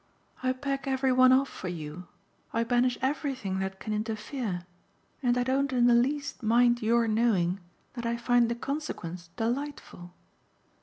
[0.41, 2.07] I pack every one off for you
[2.53, 4.65] I banish everything that can interfere,
[5.21, 7.59] and I don't in the least mind your knowing
[7.93, 10.11] that I find the consequence delightful.